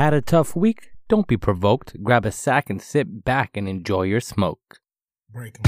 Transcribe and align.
Had 0.00 0.14
a 0.14 0.22
tough 0.22 0.56
week? 0.56 0.92
Don't 1.10 1.26
be 1.26 1.36
provoked. 1.36 2.02
Grab 2.02 2.24
a 2.24 2.32
sack 2.32 2.70
and 2.70 2.80
sit 2.80 3.22
back 3.22 3.54
and 3.54 3.68
enjoy 3.68 4.04
your 4.04 4.22
smoke. 4.22 4.80
Break 5.30 5.62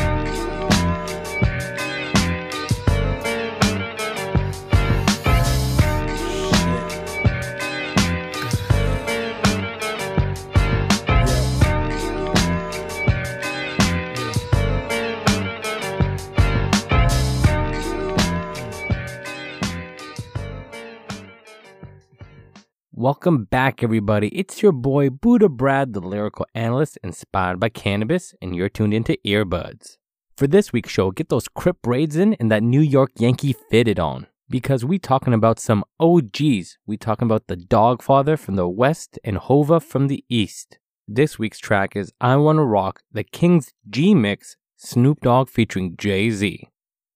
Welcome 23.02 23.46
back, 23.46 23.82
everybody. 23.82 24.28
It's 24.28 24.62
your 24.62 24.70
boy 24.70 25.10
Buddha 25.10 25.48
Brad, 25.48 25.92
the 25.92 26.00
lyrical 26.00 26.46
analyst 26.54 27.00
inspired 27.02 27.58
by 27.58 27.68
cannabis, 27.68 28.32
and 28.40 28.54
you're 28.54 28.68
tuned 28.68 28.94
into 28.94 29.18
Earbuds. 29.26 29.96
For 30.36 30.46
this 30.46 30.72
week's 30.72 30.92
show, 30.92 31.10
get 31.10 31.28
those 31.28 31.48
Crip 31.48 31.82
braids 31.82 32.14
in 32.14 32.34
and 32.34 32.48
that 32.52 32.62
New 32.62 32.80
York 32.80 33.10
Yankee 33.18 33.56
fitted 33.68 33.98
on. 33.98 34.28
Because 34.48 34.84
we 34.84 35.00
talking 35.00 35.34
about 35.34 35.58
some 35.58 35.82
OGs. 35.98 36.78
We 36.86 36.96
talking 36.96 37.26
about 37.26 37.48
the 37.48 37.56
Dogfather 37.56 38.38
from 38.38 38.54
the 38.54 38.68
West 38.68 39.18
and 39.24 39.36
Hova 39.36 39.80
from 39.80 40.06
the 40.06 40.24
East. 40.28 40.78
This 41.08 41.40
week's 41.40 41.58
track 41.58 41.96
is 41.96 42.12
I 42.20 42.36
Wanna 42.36 42.64
Rock, 42.64 43.00
the 43.10 43.24
King's 43.24 43.72
G 43.90 44.14
Mix, 44.14 44.56
Snoop 44.76 45.22
Dogg 45.22 45.48
featuring 45.48 45.96
Jay 45.96 46.30
Z. 46.30 46.68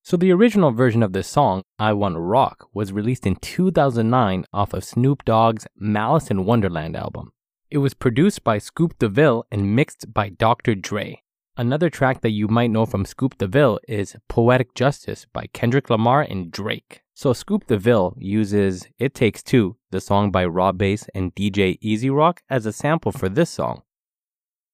So 0.07 0.17
the 0.17 0.31
original 0.31 0.71
version 0.71 1.03
of 1.03 1.13
this 1.13 1.27
song, 1.27 1.65
I 1.81 1.93
Wanna 1.93 2.21
Rock, 2.21 2.69
was 2.73 2.93
released 2.93 3.27
in 3.27 3.35
2009 3.35 4.45
off 4.53 4.73
of 4.73 4.85
Snoop 4.85 5.25
Dogg's 5.25 5.67
Malice 5.77 6.31
in 6.31 6.45
Wonderland 6.45 6.95
album. 6.95 7.33
It 7.73 7.79
was 7.79 7.93
produced 7.93 8.45
by 8.45 8.59
Scoop 8.59 8.97
DeVille 9.01 9.47
and 9.51 9.75
mixed 9.75 10.15
by 10.15 10.29
Dr. 10.29 10.77
Dre. 10.77 11.23
Another 11.57 11.91
track 11.91 12.21
that 12.21 12.31
you 12.31 12.47
might 12.47 12.71
know 12.71 12.87
from 12.87 13.05
Scoop 13.05 13.37
DeVille 13.37 13.81
is 13.89 14.15
Poetic 14.29 14.77
Justice 14.77 15.27
by 15.33 15.49
Kendrick 15.53 15.91
Lamar 15.91 16.23
and 16.23 16.53
Drake. 16.53 17.03
So 17.13 17.33
Scoop 17.33 17.67
DeVille 17.67 18.15
uses 18.17 18.87
It 19.01 19.13
Takes 19.13 19.43
Two, 19.43 19.77
the 19.91 20.01
song 20.01 20.31
by 20.31 20.45
Rob 20.45 20.79
Base 20.79 21.09
and 21.17 21.35
DJ 21.35 21.79
Easy 21.81 22.11
Rock, 22.11 22.43
as 22.49 22.65
a 22.65 22.73
sample 22.73 23.11
for 23.11 23.29
this 23.29 23.51
song. 23.51 23.83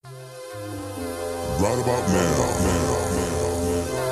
Right 0.04 1.78
about 1.80 2.06
now, 2.10 2.91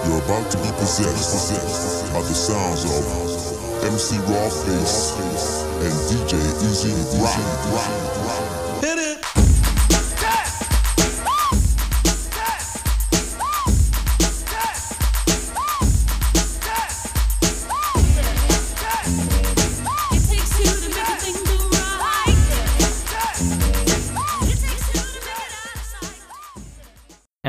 you're 0.07 0.23
about 0.25 0.51
to 0.51 0.57
be 0.59 0.71
possessed 0.79 2.13
by 2.13 2.21
the 2.21 2.35
sounds 2.35 2.85
of 2.85 3.05
MC 3.85 4.17
Rob 4.29 4.53
Base 4.67 5.13
and 5.85 5.95
DJ 6.09 6.37
Easy 6.65 6.95
Rock. 7.21 7.37
Hit 8.83 8.99
it. 8.99 9.10
It 9.10 9.10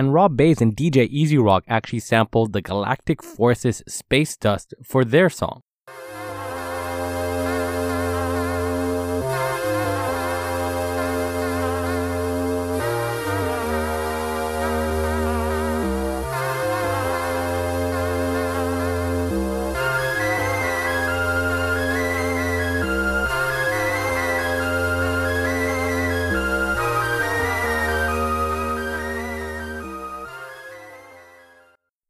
And 0.02 0.16
Rob 0.16 0.36
Base 0.36 0.62
and 0.62 0.76
DJ 0.76 1.08
Easy 1.10 1.38
Rock 1.38 1.64
actually 1.68 2.00
sampled 2.00 2.54
the 2.54 2.62
Galactic 2.64 3.22
Forces 3.22 3.84
Space 3.88 4.36
Dust 4.36 4.74
for 4.84 5.06
their 5.06 5.30
song. 5.30 5.62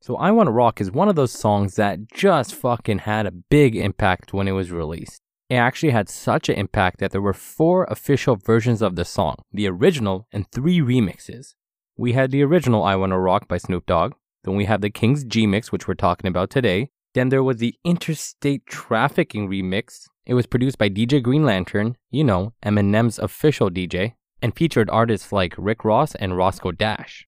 So 0.03 0.15
I 0.15 0.31
Wanna 0.31 0.49
Rock 0.49 0.81
is 0.81 0.91
one 0.91 1.09
of 1.09 1.15
those 1.15 1.31
songs 1.31 1.75
that 1.75 2.11
just 2.11 2.55
fucking 2.55 2.99
had 2.99 3.27
a 3.27 3.31
big 3.31 3.75
impact 3.75 4.33
when 4.33 4.47
it 4.47 4.53
was 4.53 4.71
released. 4.71 5.21
It 5.47 5.57
actually 5.57 5.91
had 5.91 6.09
such 6.09 6.49
an 6.49 6.55
impact 6.55 6.99
that 6.99 7.11
there 7.11 7.21
were 7.21 7.33
four 7.33 7.83
official 7.83 8.35
versions 8.35 8.81
of 8.81 8.95
the 8.95 9.05
song, 9.05 9.35
the 9.53 9.67
original 9.67 10.27
and 10.31 10.49
three 10.51 10.79
remixes. 10.79 11.53
We 11.97 12.13
had 12.13 12.31
the 12.31 12.41
original 12.41 12.83
I 12.83 12.95
Wanna 12.95 13.19
Rock 13.19 13.47
by 13.47 13.57
Snoop 13.59 13.85
Dogg, 13.85 14.13
then 14.43 14.55
we 14.55 14.65
have 14.65 14.81
the 14.81 14.89
King's 14.89 15.23
G 15.23 15.45
Mix, 15.45 15.71
which 15.71 15.87
we're 15.87 15.93
talking 15.93 16.27
about 16.27 16.49
today. 16.49 16.89
Then 17.13 17.29
there 17.29 17.43
was 17.43 17.57
the 17.57 17.75
Interstate 17.83 18.65
Trafficking 18.65 19.47
remix. 19.49 20.07
It 20.25 20.33
was 20.33 20.47
produced 20.47 20.79
by 20.79 20.89
DJ 20.89 21.21
Green 21.21 21.45
Lantern, 21.45 21.95
you 22.09 22.23
know, 22.23 22.53
Eminem's 22.65 23.19
official 23.19 23.69
DJ, 23.69 24.13
and 24.41 24.55
featured 24.55 24.89
artists 24.89 25.31
like 25.31 25.53
Rick 25.59 25.85
Ross 25.85 26.15
and 26.15 26.35
Roscoe 26.35 26.71
Dash. 26.71 27.27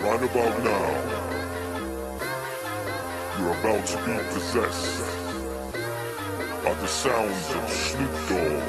Right 0.00 1.33
you're 3.38 3.50
about 3.50 3.86
to 3.86 3.96
be 3.98 4.16
possessed 4.32 5.00
by 6.62 6.74
the 6.74 6.86
sounds 6.86 7.50
of 7.50 7.68
Snoop 7.68 8.10
Dogg 8.28 8.62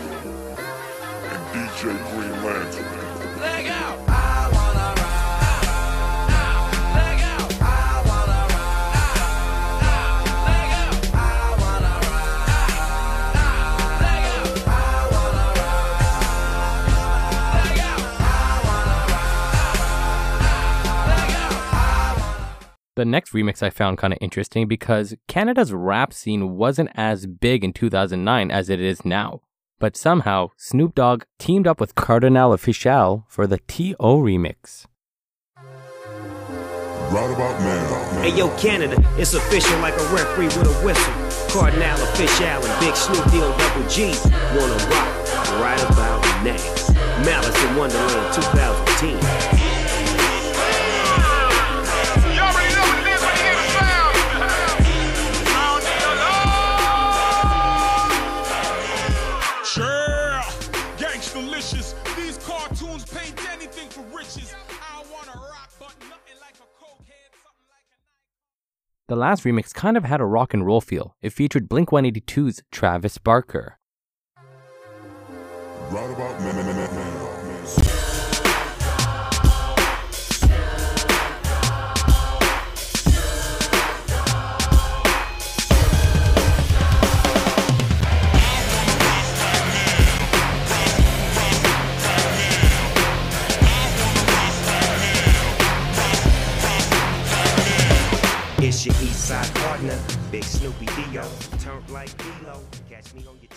and 1.31 1.43
DJ 1.53 1.81
Green 2.09 2.43
Lantern. 2.43 3.39
Leg 3.39 3.67
out. 3.67 4.14
The 22.95 23.03
next 23.03 23.33
remix 23.33 23.61
I 23.61 23.71
found 23.71 23.97
kind 23.97 24.13
of 24.13 24.19
interesting 24.21 24.69
because 24.69 25.15
Canada's 25.27 25.73
rap 25.73 26.13
scene 26.13 26.55
wasn't 26.55 26.91
as 26.95 27.27
big 27.27 27.61
in 27.65 27.73
2009 27.73 28.49
as 28.49 28.69
it 28.69 28.79
is 28.79 29.03
now. 29.03 29.41
But 29.79 29.97
somehow, 29.97 30.51
Snoop 30.55 30.95
Dogg 30.95 31.23
teamed 31.37 31.67
up 31.67 31.81
with 31.81 31.95
Kardinal 31.95 32.51
Offishall 32.51 33.25
for 33.27 33.47
the 33.47 33.59
T.O. 33.67 34.19
remix. 34.19 34.85
Right 37.11 37.33
about 37.33 37.59
now, 37.59 38.21
Hey 38.21 38.35
yo, 38.35 38.49
Canada, 38.57 38.95
it's 39.17 39.33
official 39.33 39.77
like 39.79 39.95
a 39.95 40.05
referee 40.15 40.45
with 40.45 40.65
a 40.65 40.85
whistle. 40.85 41.13
Kardinal 41.51 41.97
Offishall 41.97 42.63
and 42.63 42.79
Big 42.79 42.95
Snoop 42.95 43.29
Deal 43.29 43.51
Double 43.57 43.89
G 43.89 44.15
wanna 44.55 44.77
rock 44.87 45.11
right 45.59 45.83
about 45.91 46.23
now. 46.45 47.25
Malice 47.25 47.61
in 47.61 47.75
Wonderland 47.75 48.33
2010. 48.33 49.74
The 69.15 69.21
last 69.21 69.45
remix 69.45 69.73
kind 69.73 69.95
of 69.95 70.03
had 70.03 70.19
a 70.19 70.25
rock 70.25 70.53
and 70.53 70.65
roll 70.65 70.81
feel. 70.81 71.15
It 71.21 71.29
featured 71.29 71.69
Blink 71.69 71.87
182's 71.87 72.63
Travis 72.69 73.17
Barker. 73.17 73.79
right 75.89 76.94
partner, 99.27 99.99
Big 100.31 100.43
Snoopy 100.43 100.85
Dio. 100.85 101.25
Turned 101.59 101.89
like 101.89 102.15
D-Lo. 102.17 102.59
Catch 102.89 103.13
me 103.13 103.25
on 103.27 103.37
your. 103.41 103.49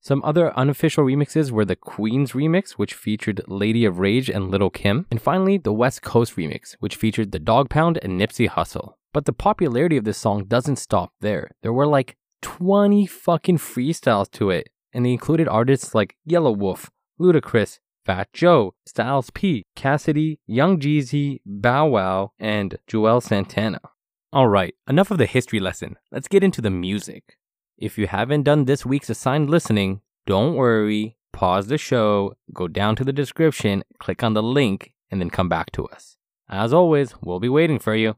Some 0.00 0.22
other 0.22 0.52
unofficial 0.54 1.04
remixes 1.04 1.50
were 1.50 1.64
the 1.64 1.76
Queen's 1.76 2.32
remix, 2.32 2.72
which 2.72 2.92
featured 2.92 3.40
Lady 3.48 3.86
of 3.86 3.98
Rage 4.00 4.28
and 4.28 4.50
Little 4.50 4.68
Kim, 4.68 5.06
and 5.10 5.22
finally 5.22 5.56
the 5.56 5.72
West 5.72 6.02
Coast 6.02 6.36
remix, 6.36 6.76
which 6.78 6.96
featured 6.96 7.32
the 7.32 7.38
Dog 7.38 7.70
Pound 7.70 7.98
and 8.02 8.20
Nipsey 8.20 8.46
Hussle. 8.46 8.96
But 9.14 9.24
the 9.24 9.32
popularity 9.32 9.96
of 9.96 10.04
this 10.04 10.18
song 10.18 10.44
doesn't 10.44 10.76
stop 10.76 11.12
there. 11.22 11.52
There 11.62 11.72
were 11.72 11.86
like 11.86 12.16
20 12.42 13.06
fucking 13.06 13.56
freestyles 13.56 14.30
to 14.32 14.50
it, 14.50 14.68
and 14.92 15.06
they 15.06 15.12
included 15.12 15.48
artists 15.48 15.94
like 15.94 16.16
Yelawolf, 16.28 16.90
Ludacris, 17.18 17.78
Fat 18.04 18.32
Joe, 18.34 18.74
Styles 18.84 19.30
P, 19.30 19.64
Cassidy, 19.74 20.38
Young 20.46 20.78
Jeezy, 20.78 21.40
Bow 21.46 21.86
Wow, 21.86 22.32
and 22.38 22.76
Juelz 22.86 23.22
Santana. 23.22 23.80
Alright, 24.30 24.74
enough 24.86 25.10
of 25.10 25.16
the 25.16 25.26
history 25.26 25.58
lesson. 25.58 25.96
Let's 26.12 26.28
get 26.28 26.44
into 26.44 26.60
the 26.60 26.70
music. 26.70 27.38
If 27.78 27.96
you 27.96 28.06
haven't 28.06 28.42
done 28.42 28.66
this 28.66 28.84
week's 28.84 29.08
assigned 29.08 29.48
listening, 29.48 30.02
don't 30.26 30.54
worry. 30.54 31.16
Pause 31.32 31.68
the 31.68 31.78
show, 31.78 32.34
go 32.52 32.68
down 32.68 32.94
to 32.96 33.04
the 33.04 33.12
description, 33.12 33.82
click 33.98 34.22
on 34.22 34.34
the 34.34 34.42
link, 34.42 34.92
and 35.10 35.18
then 35.18 35.30
come 35.30 35.48
back 35.48 35.72
to 35.72 35.86
us. 35.86 36.18
As 36.48 36.74
always, 36.74 37.14
we'll 37.22 37.40
be 37.40 37.48
waiting 37.48 37.78
for 37.78 37.94
you. 37.94 38.16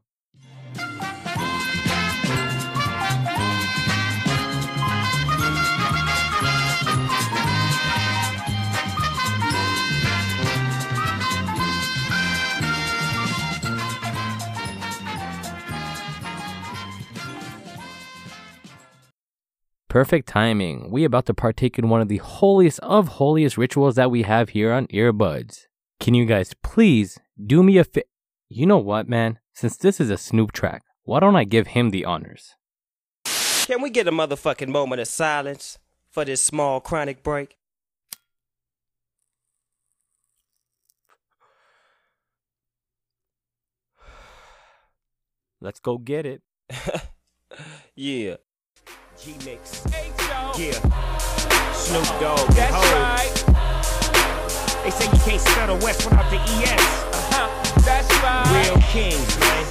Perfect 19.97 20.29
timing. 20.29 20.91
We 20.91 21.05
about 21.05 21.25
to 21.25 21.33
partake 21.33 21.79
in 21.79 21.89
one 21.89 22.01
of 22.01 22.07
the 22.07 22.17
holiest 22.17 22.77
of 22.81 23.07
holiest 23.17 23.57
rituals 23.57 23.95
that 23.95 24.11
we 24.11 24.21
have 24.21 24.49
here 24.49 24.71
on 24.71 24.85
Earbuds. 24.93 25.65
Can 25.99 26.13
you 26.13 26.23
guys 26.27 26.53
please 26.61 27.17
do 27.43 27.63
me 27.63 27.79
a 27.79 27.83
fi- 27.83 28.03
You 28.47 28.67
know 28.67 28.77
what, 28.77 29.09
man? 29.09 29.39
Since 29.53 29.77
this 29.77 29.99
is 29.99 30.11
a 30.11 30.17
Snoop 30.17 30.51
track, 30.51 30.83
why 31.01 31.19
don't 31.19 31.35
I 31.35 31.45
give 31.45 31.69
him 31.69 31.89
the 31.89 32.05
honors? 32.05 32.53
Can 33.65 33.81
we 33.81 33.89
get 33.89 34.07
a 34.07 34.11
motherfucking 34.11 34.67
moment 34.67 35.01
of 35.01 35.07
silence 35.07 35.79
for 36.11 36.23
this 36.23 36.41
small 36.41 36.79
chronic 36.79 37.23
break? 37.23 37.57
Let's 45.59 45.79
go 45.79 45.97
get 45.97 46.27
it. 46.27 46.43
Yeah. 47.99 48.35
G 49.19 49.35
Mix. 49.45 49.83
Hey, 49.91 50.11
Yeah. 50.57 50.73
Snoop 51.73 52.05
Dogg. 52.19 52.47
That's 52.55 52.73
Ho. 52.73 52.81
right. 52.97 53.33
They 54.83 54.91
say 54.91 55.05
you 55.11 55.19
can't 55.25 55.41
spell 55.41 55.67
the 55.75 55.83
West 55.85 56.05
without 56.05 56.29
the 56.29 56.37
ES. 56.37 56.81
Uh-huh. 57.13 57.81
That's 57.81 58.09
right. 58.23 58.65
Real 58.65 58.77
kings, 58.91 59.39
man. 59.39 59.65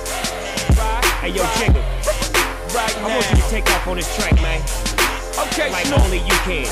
Right. 0.77 1.05
Hey, 1.23 1.29
yo, 1.31 1.43
Jigga. 1.59 1.83
Right 2.75 2.99
I 2.99 3.15
want 3.15 3.31
you 3.31 3.37
to 3.37 3.49
take 3.49 3.67
off 3.71 3.87
on 3.87 3.97
this 3.97 4.15
track, 4.17 4.35
man. 4.43 4.61
Okay, 5.49 5.71
Like 5.71 5.87
Snoop. 5.87 6.01
only 6.01 6.19
you 6.19 6.37
can. 6.45 6.67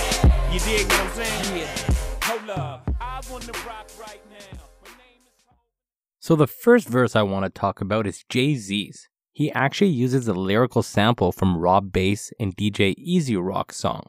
You 0.52 0.60
dig 0.60 0.86
what 0.86 1.00
I'm 1.00 1.10
saying? 1.12 1.58
Yeah. 1.58 1.94
Hold 2.24 2.50
up. 2.50 2.90
I 3.00 3.20
wanna 3.30 3.52
rock 3.66 3.88
right 4.00 4.20
now. 4.30 4.58
My 4.82 4.90
name 4.90 5.22
is 5.26 5.42
Ho- 5.48 5.56
So, 6.20 6.36
the 6.36 6.46
first 6.46 6.88
verse 6.88 7.14
I 7.16 7.22
want 7.22 7.44
to 7.44 7.50
talk 7.50 7.80
about 7.80 8.06
is 8.06 8.24
Jay 8.28 8.54
Z's. 8.56 9.08
He 9.34 9.50
actually 9.50 9.90
uses 9.90 10.28
a 10.28 10.32
lyrical 10.32 10.80
sample 10.84 11.32
from 11.32 11.58
Rob 11.58 11.90
Base 11.90 12.32
and 12.38 12.56
DJ 12.56 12.94
Easy 12.96 13.36
Rock's 13.36 13.76
song. 13.76 14.04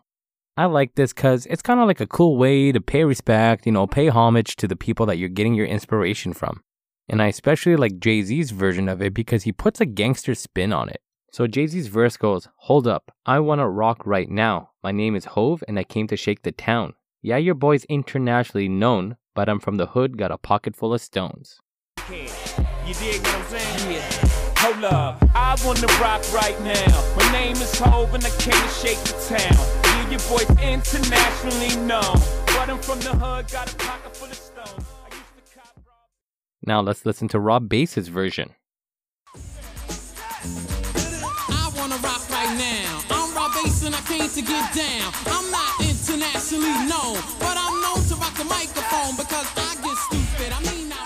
I 0.55 0.65
like 0.65 0.93
this 0.93 1.13
because 1.13 1.47
it's 1.47 1.63
kind 1.63 1.79
of 1.79 1.87
like 1.87 1.99
a 1.99 2.05
cool 2.05 2.37
way 2.37 2.71
to 2.71 2.79
pay 2.79 3.03
respect, 3.03 3.65
you 3.65 3.71
know, 3.71 3.87
pay 3.87 4.09
homage 4.09 4.55
to 4.57 4.67
the 4.67 4.75
people 4.75 5.07
that 5.07 5.17
you're 5.17 5.27
getting 5.29 5.55
your 5.55 5.65
inspiration 5.65 6.31
from. 6.31 6.61
And 7.09 7.23
I 7.23 7.27
especially 7.27 7.75
like 7.75 7.97
Jay 7.97 8.21
Z's 8.21 8.51
version 8.51 8.87
of 8.87 9.01
it 9.01 9.15
because 9.15 9.43
he 9.43 9.51
puts 9.51 9.81
a 9.81 9.87
gangster 9.87 10.35
spin 10.35 10.71
on 10.71 10.89
it. 10.89 11.01
So 11.31 11.47
Jay 11.47 11.65
Z's 11.65 11.87
verse 11.87 12.17
goes, 12.17 12.47
Hold 12.57 12.85
up, 12.85 13.11
I 13.25 13.39
wanna 13.39 13.67
rock 13.67 14.05
right 14.05 14.29
now. 14.29 14.73
My 14.83 14.91
name 14.91 15.15
is 15.15 15.25
Hov 15.25 15.63
and 15.67 15.79
I 15.79 15.83
came 15.83 16.05
to 16.09 16.15
shake 16.15 16.43
the 16.43 16.51
town. 16.51 16.93
Yeah, 17.23 17.37
your 17.37 17.55
boy's 17.55 17.85
internationally 17.85 18.69
known, 18.69 19.17
but 19.33 19.49
I'm 19.49 19.59
from 19.59 19.77
the 19.77 19.87
hood, 19.87 20.19
got 20.19 20.31
a 20.31 20.37
pocket 20.37 20.75
full 20.75 20.93
of 20.93 21.01
stones. 21.01 21.59
You 22.11 22.93
dig 22.93 23.21
what 23.23 23.35
I'm 23.35 23.45
saying? 23.45 23.91
Yeah. 23.91 24.24
Hold 24.65 24.85
up. 24.85 25.21
I 25.35 25.55
wanna 25.63 25.85
rock 26.01 26.23
right 26.33 26.59
now. 26.61 27.13
My 27.15 27.31
name 27.31 27.55
is 27.55 27.77
Hov 27.77 28.15
and 28.15 28.25
I 28.25 28.31
came 28.31 28.59
to 28.59 28.67
shake 28.69 28.97
the 29.05 29.13
town. 29.37 29.55
Yeah, 29.83 30.09
your 30.09 30.19
boy's 30.25 30.49
internationally 30.57 31.75
known. 31.85 32.17
But 32.47 32.69
I'm 32.69 32.79
from 32.79 32.99
the 33.01 33.11
hood, 33.13 33.47
got 33.51 33.71
a 33.71 33.75
pocket 33.75 34.17
full 34.17 34.27
of 34.27 34.33
stones. 34.33 34.87
I 35.05 35.09
used 35.13 35.35
to 35.37 35.43
cop 35.59 35.75
rob- 35.85 36.09
Now 36.65 36.81
let's 36.81 37.05
listen 37.05 37.27
to 37.27 37.39
Rob 37.39 37.69
Base's 37.69 38.07
version. 38.07 38.55
I 39.35 39.37
wanna 41.77 41.97
rock 41.97 42.27
right 42.31 42.57
now. 42.57 43.01
I'm 43.11 43.35
Rob 43.35 43.53
Base 43.53 43.83
and 43.85 43.93
I 43.93 44.01
came 44.09 44.27
to 44.29 44.41
get 44.41 44.73
down. 44.73 45.13
I'm 45.27 45.51
not 45.51 45.79
internationally 45.79 46.73
known, 46.89 47.21
but 47.37 47.55
I'm 47.55 47.81
known 47.85 48.01
to 48.09 48.15
rock 48.15 48.33
the 48.33 48.45
microphone 48.45 49.15
because 49.15 49.45
I 49.57 49.75
get 49.85 49.95
stupid. 50.09 50.53
I 50.57 50.59
mean 50.73 50.91
outrageous. 50.91 51.04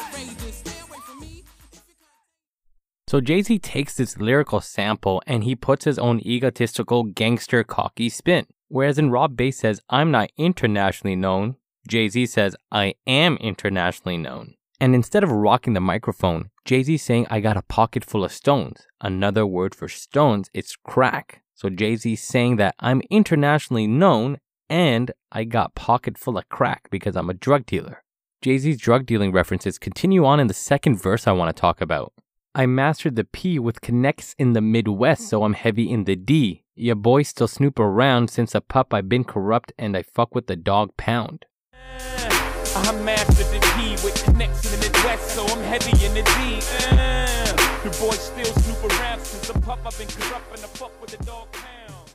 So 3.09 3.19
Jay 3.19 3.41
Z 3.41 3.57
takes 3.57 3.95
this 3.95 4.19
lyrical 4.19 4.61
sample 4.61 5.19
and 5.25 5.43
he 5.43 5.55
puts 5.55 5.85
his 5.85 5.97
own 5.97 6.19
egotistical 6.19 7.05
gangster 7.05 7.63
cocky 7.63 8.07
spin. 8.07 8.45
Whereas 8.67 8.99
in 8.99 9.09
Rob 9.09 9.35
Base 9.35 9.57
says, 9.57 9.81
I'm 9.89 10.11
not 10.11 10.29
internationally 10.37 11.15
known, 11.15 11.55
Jay 11.87 12.07
Z 12.07 12.27
says, 12.27 12.55
I 12.71 12.93
am 13.07 13.37
internationally 13.37 14.17
known. 14.17 14.53
And 14.79 14.93
instead 14.93 15.23
of 15.23 15.31
rocking 15.31 15.73
the 15.73 15.79
microphone, 15.79 16.51
Jay 16.65 16.83
Z 16.83 16.97
saying, 16.97 17.25
I 17.31 17.39
got 17.39 17.57
a 17.57 17.63
pocket 17.63 18.05
full 18.05 18.23
of 18.23 18.31
stones. 18.31 18.85
Another 19.01 19.43
word 19.43 19.73
for 19.73 19.87
stones, 19.87 20.51
it's 20.53 20.75
crack. 20.75 21.41
So 21.55 21.71
Jay 21.71 21.95
Z 21.95 22.15
saying 22.15 22.57
that 22.57 22.75
I'm 22.79 23.01
internationally 23.09 23.87
known 23.87 24.37
and 24.69 25.13
I 25.31 25.45
got 25.45 25.73
pocket 25.73 26.15
full 26.15 26.37
of 26.37 26.47
crack 26.49 26.91
because 26.91 27.15
I'm 27.15 27.31
a 27.31 27.33
drug 27.33 27.65
dealer. 27.65 28.03
Jay 28.43 28.59
Z's 28.59 28.77
drug 28.77 29.07
dealing 29.07 29.31
references 29.31 29.79
continue 29.79 30.27
on 30.27 30.39
in 30.39 30.45
the 30.45 30.53
second 30.53 31.01
verse 31.01 31.25
I 31.25 31.31
want 31.31 31.55
to 31.55 31.59
talk 31.59 31.81
about. 31.81 32.13
I 32.59 32.65
mastered 32.65 33.15
the 33.15 33.23
P 33.23 33.57
with 33.57 33.79
connects 33.79 34.35
in 34.37 34.51
the 34.51 34.59
Midwest, 34.59 35.29
so 35.29 35.45
I'm 35.45 35.53
heavy 35.53 35.89
in 35.89 36.03
the 36.03 36.17
D. 36.17 36.65
Your 36.75 36.95
boy 36.97 37.23
still 37.23 37.47
snoop 37.47 37.79
around 37.79 38.29
since 38.29 38.53
a 38.53 38.59
pup 38.59 38.93
I've 38.93 39.07
been 39.07 39.23
corrupt 39.23 39.71
and 39.77 39.95
I 39.95 40.03
fuck 40.03 40.35
with 40.35 40.47
the 40.47 40.57
dog 40.57 40.89
pound. 40.97 41.45
I 41.71 42.91
mastered 43.01 43.45
the 43.45 43.61
D 43.77 43.91
with 44.03 44.21
connects 44.25 44.73
in 44.73 44.77
the 44.77 44.87
Midwest, 44.89 45.29
so 45.29 45.45
I'm 45.45 45.63
heavy 45.63 46.05
in 46.05 46.13
the 46.13 46.21
D. 46.21 46.59
Uh, 46.91 47.81
your 47.85 47.93
boy 47.93 48.17
still 48.17 48.53
snoop 48.61 48.91
around 48.91 49.21
since 49.21 49.49
a 49.49 49.53
pup. 49.61 49.79
I've 49.85 49.97
been 49.97 50.09
corrupt 50.09 50.51
and 50.51 50.59
I 50.59 50.67
fuck 50.67 51.01
with 51.01 51.17
the 51.17 51.23
dog 51.23 51.49
pound. 51.53 52.13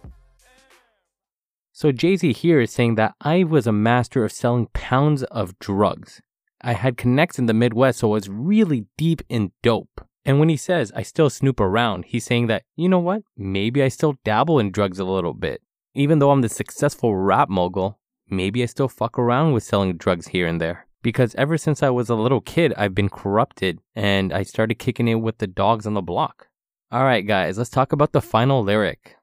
So 1.72 1.90
Jay 1.90 2.16
Z 2.16 2.34
here 2.34 2.60
is 2.60 2.70
saying 2.70 2.96
that 2.96 3.14
I 3.18 3.44
was 3.44 3.66
a 3.66 3.72
master 3.72 4.26
of 4.26 4.30
selling 4.30 4.66
pounds 4.74 5.22
of 5.22 5.58
drugs. 5.58 6.20
I 6.60 6.74
had 6.74 6.98
connects 6.98 7.38
in 7.38 7.46
the 7.46 7.54
Midwest, 7.54 8.00
so 8.00 8.08
I 8.08 8.12
was 8.12 8.28
really 8.28 8.84
deep 8.98 9.22
in 9.30 9.52
dope. 9.62 10.06
And 10.24 10.38
when 10.38 10.48
he 10.48 10.56
says 10.56 10.92
I 10.96 11.02
still 11.02 11.30
snoop 11.30 11.60
around, 11.60 12.06
he's 12.06 12.24
saying 12.24 12.46
that, 12.46 12.62
you 12.76 12.88
know 12.88 12.98
what? 12.98 13.22
Maybe 13.36 13.82
I 13.82 13.88
still 13.88 14.16
dabble 14.24 14.58
in 14.58 14.70
drugs 14.70 14.98
a 14.98 15.04
little 15.04 15.34
bit. 15.34 15.62
Even 15.94 16.18
though 16.18 16.30
I'm 16.30 16.40
the 16.40 16.48
successful 16.48 17.14
rap 17.16 17.48
mogul, 17.48 17.98
maybe 18.28 18.62
I 18.62 18.66
still 18.66 18.88
fuck 18.88 19.18
around 19.18 19.52
with 19.52 19.62
selling 19.62 19.96
drugs 19.96 20.28
here 20.28 20.46
and 20.46 20.60
there. 20.60 20.86
Because 21.02 21.34
ever 21.34 21.58
since 21.58 21.82
I 21.82 21.90
was 21.90 22.08
a 22.08 22.14
little 22.14 22.40
kid, 22.40 22.72
I've 22.76 22.94
been 22.94 23.10
corrupted 23.10 23.80
and 23.94 24.32
I 24.32 24.42
started 24.42 24.76
kicking 24.76 25.08
it 25.08 25.16
with 25.16 25.38
the 25.38 25.46
dogs 25.46 25.86
on 25.86 25.94
the 25.94 26.02
block. 26.02 26.48
Alright, 26.92 27.26
guys, 27.26 27.58
let's 27.58 27.70
talk 27.70 27.92
about 27.92 28.12
the 28.12 28.22
final 28.22 28.62
lyric. 28.62 29.16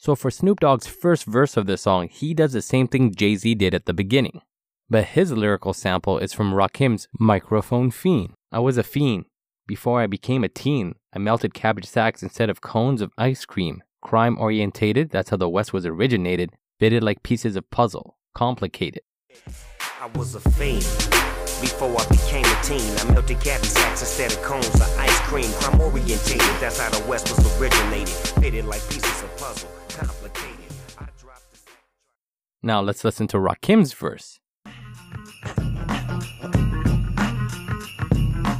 So, 0.00 0.14
for 0.14 0.30
Snoop 0.30 0.60
Dogg's 0.60 0.86
first 0.86 1.24
verse 1.24 1.56
of 1.56 1.66
this 1.66 1.82
song, 1.82 2.08
he 2.08 2.32
does 2.32 2.52
the 2.52 2.62
same 2.62 2.86
thing 2.86 3.14
Jay 3.14 3.34
Z 3.34 3.56
did 3.56 3.74
at 3.74 3.86
the 3.86 3.92
beginning. 3.92 4.42
But 4.88 5.06
his 5.06 5.32
lyrical 5.32 5.72
sample 5.72 6.18
is 6.18 6.32
from 6.32 6.54
Rakim's 6.54 7.08
Microphone 7.18 7.90
Fiend. 7.90 8.34
I 8.52 8.60
was 8.60 8.78
a 8.78 8.82
fiend. 8.82 9.26
Before 9.68 10.00
I 10.00 10.06
became 10.06 10.44
a 10.44 10.48
teen, 10.48 10.94
I 11.14 11.18
melted 11.18 11.52
cabbage 11.52 11.84
sacks 11.84 12.22
instead 12.22 12.48
of 12.48 12.62
cones 12.62 13.02
of 13.02 13.12
ice 13.18 13.44
cream. 13.44 13.82
Crime 14.00 14.38
orientated, 14.38 15.10
that's 15.10 15.28
how 15.28 15.36
the 15.36 15.46
West 15.46 15.74
was 15.74 15.84
originated, 15.84 16.52
fitted 16.80 17.04
like 17.04 17.22
pieces 17.22 17.54
of 17.54 17.68
puzzle. 17.70 18.16
Complicated. 18.34 19.02
I 20.00 20.06
was 20.14 20.34
a 20.34 20.40
fiend. 20.40 20.80
Before 21.60 21.94
I 22.00 22.06
became 22.08 22.46
a 22.46 22.62
teen, 22.62 22.96
I 22.96 23.12
melted 23.12 23.40
cabbage 23.42 23.68
sacks 23.68 24.00
instead 24.00 24.32
of 24.32 24.40
cones 24.40 24.74
of 24.74 24.88
ice 24.98 25.20
cream. 25.28 25.50
Crime 25.60 25.82
orientated, 25.82 26.40
that's 26.60 26.80
how 26.80 26.88
the 26.88 27.06
West 27.06 27.28
was 27.28 27.60
originated. 27.60 28.08
Fitted 28.40 28.64
like 28.64 28.80
pieces 28.88 29.22
of 29.22 29.36
puzzle, 29.36 29.70
complicated. 29.90 30.72
I 30.96 31.08
dropped 31.20 31.52
the. 31.52 31.58
Now 32.62 32.80
let's 32.80 33.04
listen 33.04 33.26
to 33.28 33.36
Rakim's 33.36 33.92
verse. 33.92 34.40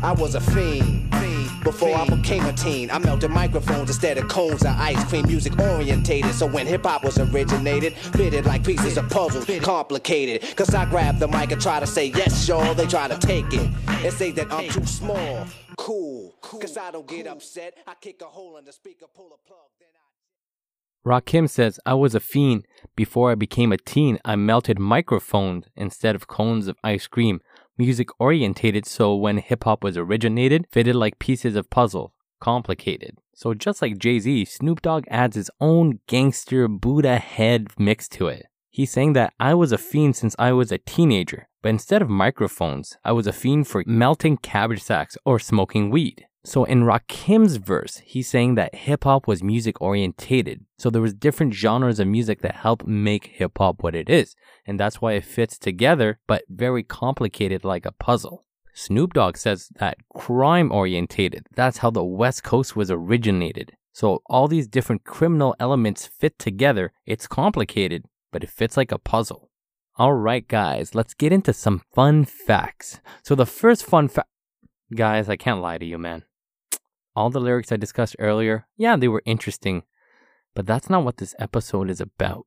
I 0.00 0.12
was 0.12 0.36
a 0.36 0.40
fiend. 0.40 1.10
Before 1.64 1.94
I 1.96 2.08
became 2.08 2.44
a 2.44 2.52
teen, 2.52 2.88
I 2.90 2.98
melted 2.98 3.32
microphones 3.32 3.90
instead 3.90 4.16
of 4.16 4.28
cones 4.28 4.62
of 4.62 4.68
ice 4.76 5.02
cream. 5.04 5.26
Music 5.26 5.58
orientated, 5.58 6.32
so 6.34 6.46
when 6.46 6.66
hip 6.66 6.84
hop 6.84 7.02
was 7.02 7.18
originated, 7.18 7.94
fitted 7.94 8.46
like 8.46 8.64
pieces 8.64 8.96
of 8.96 9.10
puzzle, 9.10 9.44
complicated. 9.60 10.56
Cause 10.56 10.72
I 10.72 10.84
grab 10.84 11.18
the 11.18 11.26
mic 11.26 11.50
and 11.50 11.60
try 11.60 11.80
to 11.80 11.86
say 11.86 12.06
yes, 12.06 12.46
y'all. 12.46 12.74
They 12.74 12.86
try 12.86 13.08
to 13.08 13.18
take 13.18 13.52
it 13.52 13.68
and 13.88 14.14
say 14.14 14.30
that 14.32 14.52
I'm 14.52 14.68
too 14.68 14.86
small. 14.86 15.46
Cool, 15.76 16.36
cause 16.40 16.76
I 16.76 16.92
don't 16.92 17.06
get 17.06 17.26
upset. 17.26 17.76
I 17.86 17.94
kick 18.00 18.22
a 18.22 18.26
hole 18.26 18.56
in 18.56 18.64
the 18.64 18.72
speaker, 18.72 19.06
pull 19.12 19.26
a 19.26 19.48
plug, 19.48 19.58
then 19.80 19.88
I. 19.94 20.08
Rakim 21.08 21.48
says, 21.50 21.80
I 21.84 21.94
was 21.94 22.14
a 22.14 22.20
fiend. 22.20 22.66
Before 22.94 23.30
I 23.30 23.34
became 23.34 23.72
a 23.72 23.78
teen, 23.78 24.18
I 24.24 24.36
melted 24.36 24.78
microphones 24.78 25.66
instead 25.74 26.14
of 26.14 26.28
cones 26.28 26.68
of 26.68 26.76
ice 26.84 27.06
cream. 27.06 27.40
Music 27.78 28.08
orientated, 28.18 28.84
so 28.84 29.14
when 29.14 29.38
hip 29.38 29.62
hop 29.62 29.84
was 29.84 29.96
originated, 29.96 30.66
fitted 30.68 30.96
like 30.96 31.20
pieces 31.20 31.54
of 31.54 31.70
puzzle. 31.70 32.12
Complicated. 32.40 33.18
So 33.34 33.54
just 33.54 33.80
like 33.80 33.98
Jay 33.98 34.18
Z, 34.18 34.46
Snoop 34.46 34.82
Dogg 34.82 35.04
adds 35.08 35.36
his 35.36 35.48
own 35.60 36.00
gangster 36.08 36.66
Buddha 36.66 37.18
head 37.18 37.68
mix 37.78 38.08
to 38.10 38.26
it. 38.26 38.46
He's 38.68 38.90
saying 38.90 39.12
that 39.12 39.32
I 39.38 39.54
was 39.54 39.70
a 39.70 39.78
fiend 39.78 40.16
since 40.16 40.34
I 40.40 40.52
was 40.52 40.72
a 40.72 40.78
teenager, 40.78 41.48
but 41.62 41.68
instead 41.68 42.02
of 42.02 42.08
microphones, 42.08 42.96
I 43.04 43.12
was 43.12 43.28
a 43.28 43.32
fiend 43.32 43.68
for 43.68 43.84
melting 43.86 44.38
cabbage 44.38 44.82
sacks 44.82 45.16
or 45.24 45.38
smoking 45.38 45.90
weed. 45.90 46.26
So 46.48 46.64
in 46.64 46.84
Rakim's 46.84 47.56
verse, 47.56 48.00
he's 48.06 48.26
saying 48.26 48.54
that 48.54 48.74
hip 48.74 49.04
hop 49.04 49.28
was 49.28 49.42
music 49.42 49.82
orientated. 49.82 50.64
So 50.78 50.88
there 50.88 51.02
was 51.02 51.12
different 51.12 51.52
genres 51.52 52.00
of 52.00 52.06
music 52.08 52.40
that 52.40 52.54
help 52.54 52.86
make 52.86 53.26
hip 53.26 53.58
hop 53.58 53.82
what 53.82 53.94
it 53.94 54.08
is. 54.08 54.34
And 54.64 54.80
that's 54.80 54.98
why 55.02 55.12
it 55.12 55.26
fits 55.26 55.58
together, 55.58 56.20
but 56.26 56.44
very 56.48 56.82
complicated 56.82 57.64
like 57.64 57.84
a 57.84 57.92
puzzle. 57.92 58.46
Snoop 58.72 59.12
Dogg 59.12 59.36
says 59.36 59.68
that 59.78 59.98
crime 60.14 60.72
orientated. 60.72 61.46
That's 61.54 61.78
how 61.78 61.90
the 61.90 62.02
West 62.02 62.44
Coast 62.44 62.74
was 62.74 62.90
originated. 62.90 63.72
So 63.92 64.22
all 64.24 64.48
these 64.48 64.68
different 64.68 65.04
criminal 65.04 65.54
elements 65.60 66.06
fit 66.06 66.38
together. 66.38 66.94
It's 67.04 67.26
complicated, 67.26 68.06
but 68.32 68.42
it 68.42 68.48
fits 68.48 68.74
like 68.74 68.90
a 68.90 68.98
puzzle. 68.98 69.50
All 69.98 70.14
right, 70.14 70.48
guys, 70.48 70.94
let's 70.94 71.12
get 71.12 71.30
into 71.30 71.52
some 71.52 71.82
fun 71.92 72.24
facts. 72.24 73.00
So 73.22 73.34
the 73.34 73.44
first 73.44 73.84
fun 73.84 74.08
fact, 74.08 74.30
guys, 74.94 75.28
I 75.28 75.36
can't 75.36 75.60
lie 75.60 75.76
to 75.76 75.84
you, 75.84 75.98
man. 75.98 76.24
All 77.18 77.30
the 77.30 77.40
lyrics 77.40 77.72
I 77.72 77.76
discussed 77.76 78.14
earlier, 78.20 78.68
yeah, 78.76 78.94
they 78.94 79.08
were 79.08 79.24
interesting, 79.26 79.82
but 80.54 80.66
that's 80.66 80.88
not 80.88 81.02
what 81.02 81.16
this 81.16 81.34
episode 81.40 81.90
is 81.90 82.00
about. 82.00 82.46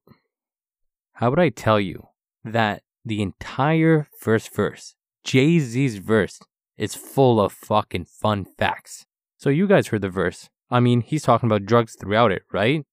How 1.16 1.30
would 1.30 1.40
I 1.40 1.50
tell 1.50 1.78
you 1.78 2.08
that 2.46 2.82
the 3.04 3.22
entire 3.22 4.08
first 4.18 4.56
verse, 4.56 4.96
Jay 5.26 5.60
Z's 5.60 5.98
verse, 5.98 6.40
is 6.78 6.96
full 6.96 7.42
of 7.42 7.52
fucking 7.52 8.06
fun 8.06 8.46
facts? 8.46 9.06
So 9.36 9.50
you 9.50 9.68
guys 9.68 9.88
heard 9.88 10.04
the 10.04 10.10
verse. 10.10 10.48
I 10.70 10.80
mean, 10.80 11.02
he's 11.02 11.24
talking 11.24 11.48
about 11.48 11.66
drugs 11.66 11.98
throughout 12.00 12.32
it, 12.32 12.44
right? 12.54 12.86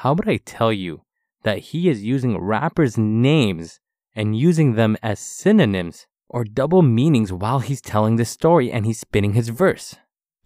How 0.00 0.14
would 0.14 0.30
I 0.30 0.38
tell 0.38 0.72
you 0.72 1.02
that 1.42 1.58
he 1.58 1.90
is 1.90 2.02
using 2.02 2.38
rappers' 2.38 2.96
names 2.96 3.80
and 4.16 4.34
using 4.34 4.76
them 4.76 4.96
as 5.02 5.20
synonyms 5.20 6.06
or 6.26 6.44
double 6.44 6.80
meanings 6.80 7.34
while 7.34 7.58
he's 7.58 7.82
telling 7.82 8.16
this 8.16 8.30
story 8.30 8.72
and 8.72 8.86
he's 8.86 9.00
spinning 9.00 9.34
his 9.34 9.50
verse? 9.50 9.94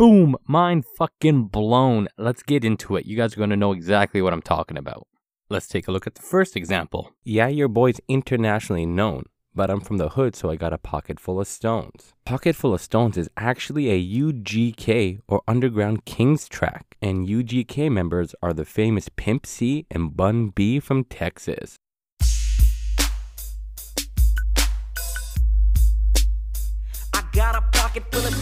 Boom, 0.02 0.34
mind 0.48 0.84
fucking 0.84 1.44
blown. 1.44 2.08
Let's 2.18 2.42
get 2.42 2.64
into 2.64 2.96
it. 2.96 3.06
You 3.06 3.16
guys 3.16 3.34
are 3.34 3.36
going 3.36 3.50
to 3.50 3.56
know 3.56 3.70
exactly 3.70 4.20
what 4.20 4.32
I'm 4.32 4.42
talking 4.42 4.76
about. 4.76 5.06
Let's 5.48 5.68
take 5.68 5.86
a 5.86 5.92
look 5.92 6.08
at 6.08 6.16
the 6.16 6.22
first 6.22 6.56
example. 6.56 7.12
Yeah, 7.22 7.46
your 7.46 7.68
boy's 7.68 8.00
internationally 8.08 8.84
known, 8.84 9.26
but 9.54 9.70
I'm 9.70 9.80
from 9.80 9.98
the 9.98 10.08
hood, 10.08 10.34
so 10.34 10.50
I 10.50 10.56
got 10.56 10.72
a 10.72 10.76
pocket 10.76 11.20
full 11.20 11.38
of 11.38 11.46
stones. 11.46 12.14
Pocket 12.24 12.56
full 12.56 12.74
of 12.74 12.80
stones 12.80 13.16
is 13.16 13.30
actually 13.36 13.90
a 13.90 14.20
UGK 14.20 15.20
or 15.28 15.40
Underground 15.46 16.04
Kings 16.04 16.48
track, 16.48 16.96
and 17.00 17.28
UGK 17.28 17.88
members 17.88 18.34
are 18.42 18.52
the 18.52 18.64
famous 18.64 19.08
Pimp 19.08 19.46
C 19.46 19.86
and 19.88 20.16
Bun 20.16 20.48
B 20.48 20.80
from 20.80 21.04
Texas. 21.04 21.76
I 27.14 27.22
got 27.32 27.54
a 27.54 27.62
pocket 27.70 28.02
full 28.10 28.26
of 28.26 28.41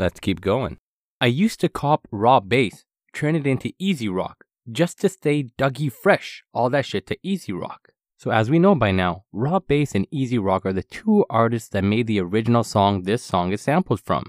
Let's 0.00 0.18
keep 0.18 0.40
going. 0.40 0.78
I 1.20 1.26
used 1.26 1.60
to 1.60 1.68
cop 1.68 2.08
raw 2.10 2.40
bass, 2.40 2.86
turn 3.12 3.36
it 3.36 3.46
into 3.46 3.74
easy 3.78 4.08
rock, 4.08 4.44
just 4.72 4.98
to 5.02 5.10
stay 5.10 5.50
Dougie 5.58 5.92
fresh, 5.92 6.42
all 6.54 6.70
that 6.70 6.86
shit 6.86 7.06
to 7.08 7.18
easy 7.22 7.52
rock. 7.52 7.90
So 8.16 8.30
as 8.30 8.48
we 8.48 8.58
know 8.58 8.74
by 8.74 8.92
now, 8.92 9.24
raw 9.30 9.58
bass 9.58 9.94
and 9.94 10.06
easy 10.10 10.38
rock 10.38 10.64
are 10.64 10.72
the 10.72 10.82
two 10.82 11.26
artists 11.28 11.68
that 11.68 11.84
made 11.84 12.06
the 12.06 12.18
original 12.18 12.64
song 12.64 13.02
this 13.02 13.22
song 13.22 13.52
is 13.52 13.60
sampled 13.60 14.00
from. 14.00 14.24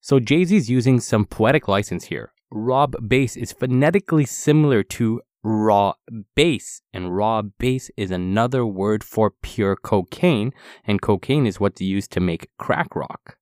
So 0.00 0.20
Jay-Z's 0.20 0.70
using 0.70 1.00
some 1.00 1.24
poetic 1.24 1.66
license 1.66 2.04
here. 2.04 2.32
Rob 2.52 2.94
Base 3.08 3.36
is 3.36 3.50
phonetically 3.50 4.24
similar 4.24 4.84
to 4.84 5.20
raw 5.42 5.94
bass, 6.36 6.80
and 6.92 7.16
raw 7.16 7.42
bass 7.42 7.90
is 7.96 8.12
another 8.12 8.64
word 8.64 9.02
for 9.02 9.32
pure 9.42 9.74
cocaine, 9.74 10.52
and 10.84 11.02
cocaine 11.02 11.44
is 11.44 11.58
what's 11.58 11.80
used 11.80 12.12
to 12.12 12.20
make 12.20 12.50
crack 12.56 12.94
rock. 12.94 13.34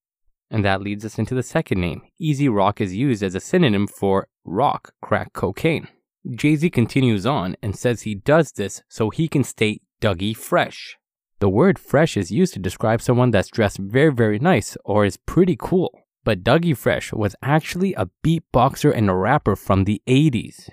And 0.50 0.64
that 0.64 0.80
leads 0.80 1.04
us 1.04 1.18
into 1.18 1.34
the 1.34 1.42
second 1.42 1.80
name. 1.80 2.02
Easy 2.20 2.48
rock 2.48 2.80
is 2.80 2.94
used 2.94 3.22
as 3.22 3.34
a 3.34 3.40
synonym 3.40 3.86
for 3.86 4.28
rock, 4.44 4.92
crack 5.02 5.32
cocaine. 5.32 5.88
Jay 6.30 6.56
Z 6.56 6.70
continues 6.70 7.26
on 7.26 7.56
and 7.62 7.76
says 7.76 8.02
he 8.02 8.14
does 8.14 8.52
this 8.52 8.82
so 8.88 9.10
he 9.10 9.28
can 9.28 9.44
stay 9.44 9.80
Dougie 10.00 10.36
fresh. 10.36 10.96
The 11.38 11.48
word 11.48 11.78
fresh 11.78 12.16
is 12.16 12.30
used 12.30 12.54
to 12.54 12.60
describe 12.60 13.02
someone 13.02 13.30
that's 13.30 13.48
dressed 13.48 13.78
very, 13.78 14.12
very 14.12 14.38
nice 14.38 14.76
or 14.84 15.04
is 15.04 15.18
pretty 15.18 15.56
cool. 15.58 15.90
But 16.26 16.42
Dougie 16.42 16.76
Fresh 16.76 17.12
was 17.12 17.36
actually 17.40 17.94
a 17.94 18.08
beatboxer 18.24 18.92
and 18.92 19.08
a 19.08 19.14
rapper 19.14 19.54
from 19.54 19.84
the 19.84 20.02
80s. 20.08 20.68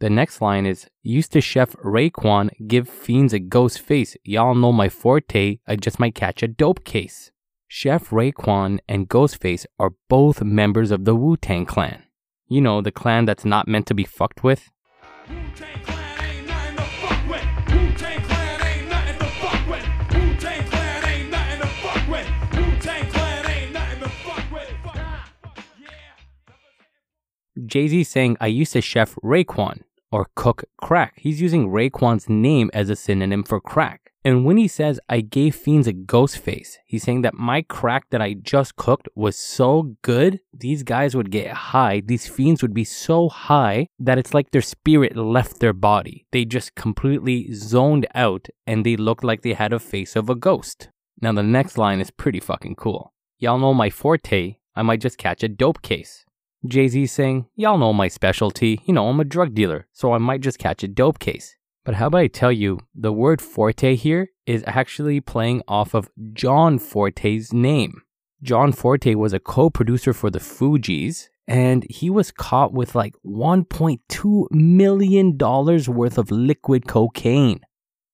The 0.00 0.08
next 0.08 0.40
line 0.40 0.64
is 0.64 0.88
Used 1.02 1.32
to 1.32 1.42
Chef 1.42 1.72
Raekwon 1.84 2.50
give 2.66 2.88
fiends 2.88 3.34
a 3.34 3.38
ghost 3.38 3.80
face. 3.80 4.16
Y'all 4.24 4.54
know 4.54 4.72
my 4.72 4.88
forte, 4.88 5.58
I 5.66 5.76
just 5.76 5.98
might 5.98 6.14
catch 6.14 6.42
a 6.42 6.48
dope 6.48 6.84
case. 6.84 7.32
Chef 7.70 8.08
Raekwon 8.08 8.78
and 8.88 9.10
Ghostface 9.10 9.66
are 9.78 9.92
both 10.08 10.42
members 10.42 10.90
of 10.90 11.04
the 11.04 11.14
Wu 11.14 11.36
Tang 11.36 11.66
Clan. 11.66 12.02
You 12.46 12.62
know, 12.62 12.80
the 12.80 12.90
clan 12.90 13.26
that's 13.26 13.44
not 13.44 13.68
meant 13.68 13.86
to 13.88 13.94
be 13.94 14.04
fucked 14.04 14.42
with. 14.42 14.70
Jay 27.66 27.88
Z 27.88 28.04
saying, 28.04 28.38
I 28.40 28.46
used 28.46 28.72
to 28.72 28.80
chef 28.80 29.14
Raekwon 29.16 29.82
or 30.10 30.30
cook 30.34 30.64
crack. 30.78 31.18
He's 31.18 31.42
using 31.42 31.68
Raekwon's 31.68 32.30
name 32.30 32.70
as 32.72 32.88
a 32.88 32.96
synonym 32.96 33.42
for 33.42 33.60
crack. 33.60 34.07
And 34.28 34.44
when 34.44 34.58
he 34.58 34.68
says, 34.68 35.00
I 35.08 35.22
gave 35.22 35.54
fiends 35.54 35.86
a 35.86 35.94
ghost 35.94 36.36
face, 36.36 36.76
he's 36.84 37.02
saying 37.02 37.22
that 37.22 37.32
my 37.32 37.62
crack 37.62 38.10
that 38.10 38.20
I 38.20 38.34
just 38.34 38.76
cooked 38.76 39.08
was 39.14 39.38
so 39.38 39.96
good, 40.02 40.40
these 40.52 40.82
guys 40.82 41.16
would 41.16 41.30
get 41.30 41.50
high. 41.72 42.02
These 42.04 42.28
fiends 42.28 42.60
would 42.60 42.74
be 42.74 42.84
so 42.84 43.30
high 43.30 43.86
that 43.98 44.18
it's 44.18 44.34
like 44.34 44.50
their 44.50 44.60
spirit 44.60 45.16
left 45.16 45.60
their 45.60 45.72
body. 45.72 46.26
They 46.30 46.44
just 46.44 46.74
completely 46.74 47.54
zoned 47.54 48.06
out 48.14 48.48
and 48.66 48.84
they 48.84 48.96
looked 48.96 49.24
like 49.24 49.40
they 49.40 49.54
had 49.54 49.72
a 49.72 49.78
face 49.78 50.14
of 50.14 50.28
a 50.28 50.34
ghost. 50.34 50.90
Now, 51.22 51.32
the 51.32 51.42
next 51.42 51.78
line 51.78 51.98
is 51.98 52.10
pretty 52.10 52.40
fucking 52.40 52.74
cool. 52.74 53.14
Y'all 53.38 53.58
know 53.58 53.72
my 53.72 53.88
forte, 53.88 54.56
I 54.76 54.82
might 54.82 55.00
just 55.00 55.16
catch 55.16 55.42
a 55.42 55.48
dope 55.48 55.80
case. 55.80 56.26
Jay 56.66 56.86
Z 56.88 57.06
saying, 57.06 57.46
Y'all 57.56 57.78
know 57.78 57.94
my 57.94 58.08
specialty, 58.08 58.82
you 58.84 58.92
know, 58.92 59.08
I'm 59.08 59.20
a 59.20 59.24
drug 59.24 59.54
dealer, 59.54 59.86
so 59.94 60.12
I 60.12 60.18
might 60.18 60.42
just 60.42 60.58
catch 60.58 60.82
a 60.82 60.88
dope 60.88 61.18
case. 61.18 61.56
But 61.88 61.94
how 61.94 62.08
about 62.08 62.18
I 62.18 62.26
tell 62.26 62.52
you, 62.52 62.80
the 62.94 63.14
word 63.14 63.40
forte 63.40 63.96
here 63.96 64.28
is 64.44 64.62
actually 64.66 65.22
playing 65.22 65.62
off 65.66 65.94
of 65.94 66.10
John 66.34 66.78
Forte's 66.78 67.50
name. 67.50 68.02
John 68.42 68.72
Forte 68.72 69.14
was 69.14 69.32
a 69.32 69.40
co 69.40 69.70
producer 69.70 70.12
for 70.12 70.28
the 70.28 70.38
Fugees, 70.38 71.30
and 71.46 71.86
he 71.88 72.10
was 72.10 72.30
caught 72.30 72.74
with 72.74 72.94
like 72.94 73.14
$1.2 73.24 74.46
million 74.50 75.38
worth 75.38 76.18
of 76.18 76.30
liquid 76.30 76.86
cocaine. 76.86 77.60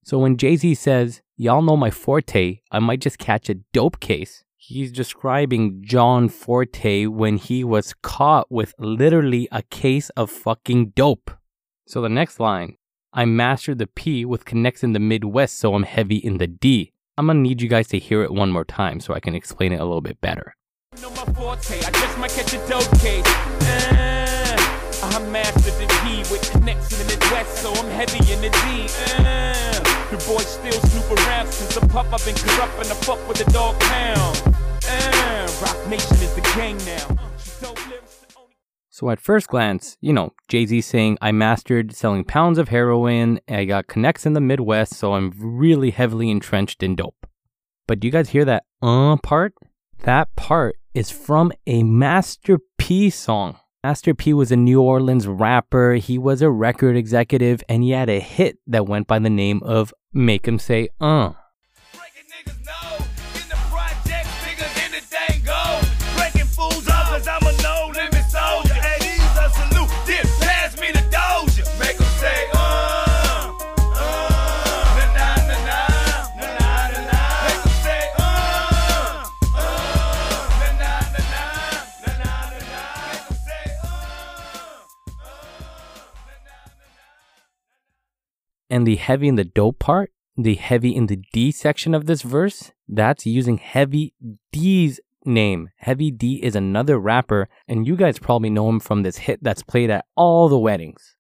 So 0.05 0.21
when 0.21 0.37
Jay 0.37 0.55
Z 0.55 0.77
says, 0.77 1.23
Y'all 1.37 1.61
know 1.61 1.77
my 1.77 1.91
forte, 1.91 2.61
I 2.71 2.79
might 2.79 3.01
just 3.01 3.19
catch 3.19 3.49
a 3.49 3.55
dope 3.73 3.99
case, 3.99 4.45
he's 4.57 4.93
describing 4.93 5.83
John 5.85 6.29
Forte 6.29 7.07
when 7.07 7.39
he 7.39 7.65
was 7.65 7.93
caught 8.03 8.53
with 8.53 8.73
literally 8.79 9.49
a 9.51 9.63
case 9.63 10.11
of 10.11 10.31
fucking 10.31 10.91
dope. 10.91 11.33
So 11.89 12.01
the 12.01 12.09
next 12.09 12.39
line, 12.39 12.77
I 13.17 13.27
mastered 13.27 13.79
the 13.79 13.87
P 13.87 14.25
with 14.25 14.45
connects 14.45 14.83
in 14.83 14.93
the 14.93 14.99
Midwest, 14.99 15.57
so 15.57 15.77
I'm 15.77 15.85
heavy 15.85 16.17
in 16.17 16.39
the 16.39 16.49
D. 16.49 16.91
I'm 17.17 17.29
gonna 17.29 17.39
need 17.39 17.63
you 17.63 17.69
guys 17.69 17.87
to 17.89 17.99
hear 18.01 18.25
it 18.25 18.33
one 18.33 18.51
more 18.51 18.65
time 18.65 18.99
so 18.99 19.15
I 19.15 19.21
can 19.21 19.37
explain 19.37 19.73
it 19.73 19.77
a 19.77 19.85
little 19.85 20.01
bit 20.01 20.21
better. 20.21 20.57
So 38.95 39.11
at 39.11 39.19
first 39.19 39.49
glance, 39.49 39.97
you 40.01 40.13
know, 40.13 40.35
Jay 40.47 40.67
Z 40.67 40.83
saying, 40.83 41.19
I 41.21 41.33
mastered 41.33 41.97
selling 41.97 42.23
pounds 42.23 42.59
of 42.59 42.69
heroin, 42.69 43.41
I 43.49 43.65
got 43.65 43.89
connects 43.89 44.25
in 44.25 44.35
the 44.35 44.41
Midwest, 44.41 44.95
so 44.95 45.15
I'm 45.15 45.33
really 45.37 45.91
heavily 45.91 46.31
entrenched 46.31 46.81
in 46.81 46.95
dope. 46.95 47.27
But 47.89 47.99
do 47.99 48.07
you 48.07 48.13
guys 48.13 48.29
hear 48.29 48.45
that 48.45 48.63
uh 48.83 49.17
part? 49.17 49.55
That 50.05 50.37
part 50.37 50.77
is 50.95 51.11
from 51.11 51.51
a 51.67 51.83
Master 51.83 52.61
P 52.79 53.11
song. 53.11 53.59
Master 53.83 54.15
P 54.15 54.33
was 54.33 54.53
a 54.53 54.57
New 54.57 54.81
Orleans 54.81 55.27
rapper, 55.27 55.95
he 55.95 56.17
was 56.17 56.41
a 56.41 56.49
record 56.49 56.97
executive, 56.97 57.65
and 57.69 57.83
he 57.83 57.91
had 57.91 58.09
a 58.09 58.21
hit 58.21 58.59
that 58.69 58.87
went 58.87 59.09
by 59.09 59.19
the 59.19 59.29
name 59.29 59.61
of 59.65 59.93
Make 60.13 60.47
'em 60.47 60.61
Say 60.61 60.89
Uh. 61.01 61.33
And 88.75 88.85
the 88.89 88.97
heavy 88.97 89.29
in 89.29 89.37
the 89.37 89.45
dope 89.45 89.79
part, 89.79 90.11
the 90.37 90.57
heavy 90.57 90.97
in 90.97 91.07
the 91.07 91.23
D 91.33 91.53
section 91.53 91.95
of 91.95 92.07
this 92.07 92.23
verse, 92.23 92.73
that's 92.89 93.25
using 93.25 93.59
Heavy 93.59 94.15
D's 94.51 94.99
name. 95.25 95.69
Heavy 95.77 96.11
D 96.11 96.41
is 96.43 96.57
another 96.57 96.99
rapper, 96.99 97.49
and 97.69 97.87
you 97.87 97.95
guys 97.95 98.19
probably 98.19 98.51
know 98.51 98.69
him 98.69 98.81
from 98.81 99.05
this 99.05 99.19
hit 99.19 99.39
that's 99.45 99.63
played 99.63 99.91
at 99.91 100.07
all 100.17 100.49
the 100.49 100.59
weddings. 100.59 101.15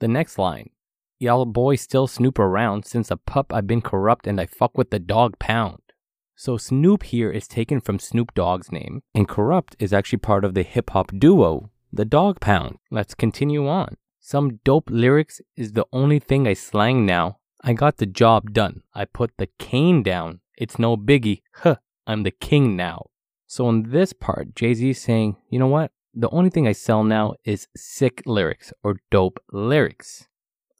The 0.00 0.08
next 0.08 0.36
line 0.36 0.70
Y'all 1.20 1.46
boys 1.46 1.80
still 1.80 2.06
snoop 2.06 2.38
around 2.38 2.84
since 2.84 3.10
a 3.10 3.16
pup 3.16 3.52
I've 3.52 3.66
been 3.66 3.82
corrupt 3.82 4.26
and 4.26 4.40
I 4.40 4.46
fuck 4.46 4.78
with 4.78 4.90
the 4.90 5.00
dog 5.00 5.38
pound. 5.40 5.80
So 6.36 6.56
Snoop 6.56 7.02
here 7.02 7.32
is 7.32 7.48
taken 7.48 7.80
from 7.80 7.98
Snoop 7.98 8.32
Dogg's 8.32 8.70
name, 8.70 9.02
and 9.12 9.28
Kurupt 9.28 9.74
is 9.80 9.92
actually 9.92 10.20
part 10.20 10.44
of 10.44 10.54
the 10.54 10.62
hip 10.62 10.90
hop 10.90 11.10
duo, 11.18 11.72
the 11.92 12.04
Dog 12.04 12.38
Pound. 12.38 12.78
Let's 12.92 13.16
continue 13.16 13.66
on. 13.66 13.96
Some 14.20 14.60
dope 14.62 14.88
lyrics 14.88 15.40
is 15.56 15.72
the 15.72 15.86
only 15.92 16.20
thing 16.20 16.46
I 16.46 16.52
slang 16.52 17.04
now. 17.04 17.38
I 17.64 17.72
got 17.72 17.96
the 17.96 18.06
job 18.06 18.52
done. 18.52 18.82
I 18.94 19.04
put 19.04 19.32
the 19.36 19.48
cane 19.58 20.04
down. 20.04 20.38
It's 20.56 20.78
no 20.78 20.96
biggie. 20.96 21.42
Huh, 21.54 21.78
I'm 22.06 22.22
the 22.22 22.30
king 22.30 22.76
now. 22.76 23.06
So 23.48 23.68
in 23.68 23.90
this 23.90 24.12
part, 24.12 24.54
Jay-Z 24.54 24.90
is 24.90 25.00
saying, 25.00 25.38
you 25.50 25.58
know 25.58 25.66
what? 25.66 25.90
The 26.14 26.30
only 26.30 26.50
thing 26.50 26.68
I 26.68 26.72
sell 26.72 27.02
now 27.02 27.34
is 27.44 27.66
sick 27.74 28.22
lyrics 28.26 28.72
or 28.84 29.00
dope 29.10 29.42
lyrics. 29.50 30.27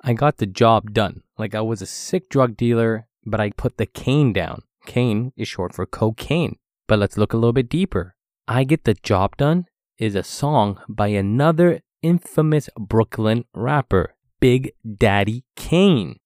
I 0.02 0.12
got 0.12 0.38
the 0.38 0.47
job 0.47 0.93
done. 0.93 1.23
Like 1.37 1.55
I 1.55 1.61
was 1.61 1.83
a 1.83 1.87
sick 1.87 2.28
drug 2.28 2.57
dealer, 2.57 3.07
but 3.25 3.40
I 3.40 3.50
put 3.50 3.76
the 3.76 3.87
cane 3.87 4.33
down. 4.33 4.62
Cane 4.87 5.33
is 5.37 5.49
short 5.49 5.75
for 5.75 5.87
cocaine. 5.87 6.57
But 6.87 6.99
let's 6.99 7.19
look 7.19 7.33
a 7.33 7.37
little 7.37 7.52
bit 7.52 7.69
deeper. 7.69 8.14
I 8.47 8.64
Get 8.64 8.85
the 8.85 8.95
Job 8.95 9.37
Done 9.37 9.67
is 9.99 10.14
a 10.14 10.23
song 10.23 10.81
by 10.88 11.09
another 11.09 11.83
infamous 12.00 12.71
Brooklyn 12.78 13.45
rapper, 13.52 14.14
Big 14.40 14.73
Daddy 14.97 15.45
Kane. 15.57 16.19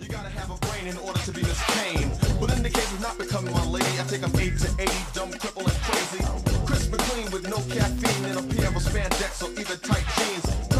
You 0.00 0.08
gotta 0.08 0.30
have 0.30 0.50
a 0.50 0.66
brain 0.66 0.88
in 0.88 0.96
order 0.98 1.20
to 1.20 1.32
be 1.32 1.42
Miss 1.42 1.62
Kane. 1.66 2.10
But 2.40 2.56
in 2.56 2.62
the 2.62 2.70
case 2.70 2.92
of 2.92 3.00
not 3.00 3.18
becoming 3.18 3.52
my 3.52 3.64
lady, 3.66 3.86
I 4.00 4.04
take 4.08 4.22
them 4.22 4.32
8 4.34 4.58
to 4.58 4.82
80, 4.82 4.92
dumb, 5.12 5.30
cripple, 5.32 5.66
and 5.66 7.32
with 7.32 7.48
no 7.48 7.56
caffeine 7.74 8.24
and 8.24 8.38
a 8.38 8.54
pair 8.54 8.68
of 8.68 8.74
spandex 8.74 9.42
or 9.42 9.60
either 9.60 9.76
tight 9.76 10.04
jeans. 10.16 10.77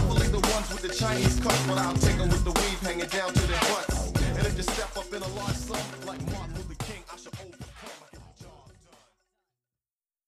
Preferably 0.69 0.89
with 0.89 0.99
the 0.99 1.05
Chinese 1.05 1.41
cuts, 1.41 1.67
but 1.67 1.79
I'll 1.79 1.95
take 1.95 2.19
them 2.19 2.29
with 2.29 2.45
the 2.45 2.53
weave 2.53 2.81
hanging 2.81 3.07
down 3.07 3.33
to 3.33 3.47
their 3.47 3.61
butts. 3.61 4.13
And 4.37 4.47
if 4.47 4.57
you 4.57 4.63
step 4.63 4.97
up 4.99 5.13
in 5.13 5.23
a 5.23 5.29
large 5.29 5.57
slum 5.57 5.81
like 6.07 6.21
Martin 6.31 6.55
Luther 6.57 6.75
King, 6.85 7.03
I 7.11 7.17
should 7.17 7.33
overcome. 7.35 7.69
I 7.83 8.13
get 8.13 8.37
the 8.37 8.45
job 8.45 8.67
done. 8.67 9.01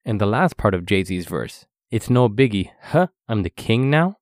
And 0.04 0.20
the 0.20 0.26
last 0.26 0.56
part 0.56 0.74
of 0.74 0.86
Jay 0.86 1.04
Z's 1.04 1.26
verse, 1.26 1.66
it's 1.90 2.08
no 2.08 2.28
biggie. 2.28 2.70
Huh? 2.82 3.08
I'm 3.28 3.42
the 3.42 3.50
king 3.50 3.90
now? 3.90 4.16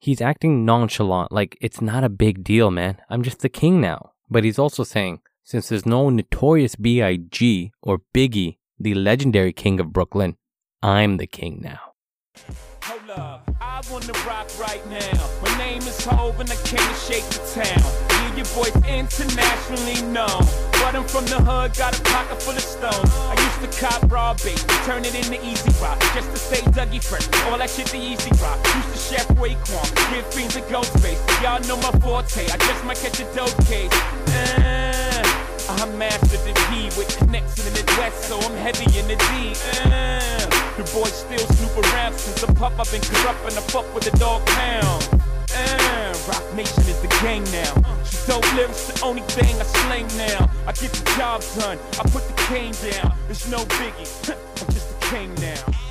He's 0.00 0.22
acting 0.22 0.64
nonchalant, 0.64 1.32
like 1.32 1.58
it's 1.60 1.82
not 1.82 2.04
a 2.04 2.08
big 2.08 2.44
deal, 2.44 2.70
man. 2.70 2.98
I'm 3.10 3.22
just 3.22 3.40
the 3.40 3.48
king 3.48 3.80
now. 3.80 4.12
But 4.30 4.44
he's 4.44 4.58
also 4.58 4.84
saying, 4.84 5.20
since 5.44 5.68
there's 5.68 5.86
no 5.86 6.08
notorious 6.08 6.76
B.I.G. 6.76 7.72
or 7.82 8.00
Biggie, 8.14 8.58
the 8.78 8.94
legendary 8.94 9.52
king 9.52 9.80
of 9.80 9.92
Brooklyn, 9.92 10.36
I'm 10.82 11.16
the 11.16 11.26
king 11.26 11.60
now. 11.62 11.92
I 13.60 13.82
wanna 13.90 14.12
rock 14.26 14.48
right 14.58 14.84
now. 14.88 15.28
My 15.42 15.58
name 15.58 15.82
is 15.82 16.04
Hov 16.04 16.38
and 16.38 16.50
I 16.50 16.56
came 16.62 16.78
to 16.78 16.94
shake 16.94 17.24
the 17.30 17.42
town. 17.54 17.82
Yeah, 18.10 18.36
your 18.36 18.46
boy's 18.54 18.74
internationally 18.86 20.00
known. 20.12 20.46
But 20.78 20.94
I'm 20.94 21.04
from 21.04 21.24
the 21.26 21.42
hood, 21.42 21.74
got 21.74 21.98
a 21.98 22.02
pocket 22.02 22.40
full 22.40 22.54
of 22.54 22.62
stones. 22.62 23.10
I 23.26 23.34
used 23.34 23.60
to 23.66 23.80
cop 23.80 24.10
raw 24.10 24.34
bait, 24.34 24.58
turn 24.86 25.04
it 25.04 25.14
into 25.14 25.44
easy 25.44 25.70
rock. 25.82 25.98
Just 26.14 26.30
to 26.30 26.38
stay 26.38 26.62
Dougie 26.70 27.02
fresh, 27.02 27.26
all 27.46 27.58
that 27.58 27.70
shit 27.70 27.86
the 27.86 27.98
easy 27.98 28.30
rock. 28.40 28.58
Used 28.76 28.92
to 28.92 28.98
chef 28.98 29.26
Raekwon, 29.36 29.86
give 30.14 30.26
fiends 30.32 30.56
a 30.56 30.60
ghost 30.70 30.96
face. 31.00 31.20
Y'all 31.42 31.60
know 31.66 31.76
my 31.78 31.90
forte, 31.98 32.46
I 32.46 32.56
just 32.58 32.84
might 32.84 32.98
catch 32.98 33.18
a 33.20 33.26
dope 33.34 33.58
case. 33.66 33.92
Uh, 34.30 35.22
I 35.70 35.86
mastered 35.96 36.40
the 36.46 36.54
P 36.70 36.86
with 36.96 37.10
connects 37.18 37.58
in 37.66 37.74
the 37.74 37.84
West, 37.98 38.24
so 38.28 38.38
I'm 38.38 38.56
heavy 38.56 38.86
in 38.98 39.08
the 39.08 39.16
D. 39.16 39.54
Uh, 39.82 39.87
pup. 42.58 42.72
I've 42.78 42.90
been 42.90 43.00
corrupt 43.00 43.40
and 43.46 43.56
I 43.56 43.62
fuck 43.72 43.86
with 43.94 44.04
the 44.04 44.16
dog 44.18 44.44
pound. 44.46 45.08
Uh, 45.54 46.14
Roc 46.28 46.54
Nation 46.54 46.82
is 46.82 47.00
the 47.00 47.08
gang 47.22 47.44
now. 47.52 47.72
She 48.04 48.18
dope 48.26 48.52
lyrics, 48.54 48.86
the 48.88 49.04
only 49.04 49.22
thing 49.22 49.54
I 49.58 49.64
slang 49.64 50.08
now. 50.18 50.50
I 50.66 50.72
get 50.72 50.92
the 50.92 51.04
job 51.16 51.42
done, 51.58 51.78
I 51.98 52.02
put 52.10 52.26
the 52.26 52.34
cane 52.48 52.74
down. 52.90 53.16
It's 53.30 53.48
no 53.48 53.58
biggie, 53.78 54.30
I'm 54.60 54.72
just 54.74 54.90
a 54.90 55.06
king 55.06 55.34
now. 55.36 55.87